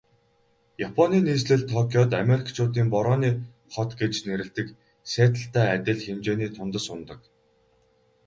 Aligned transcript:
Японы 0.87 1.17
нийслэл 1.25 1.61
Токиод 1.71 2.11
Америкчуудын 2.23 2.87
Борооны 2.93 3.29
хот 3.73 3.89
гэж 3.99 4.13
нэрлэдэг 4.27 4.67
Сиэтллтэй 5.11 5.65
адил 5.75 5.99
хэмжээний 6.05 6.51
тунадас 6.55 6.85
унадаг. 6.93 7.19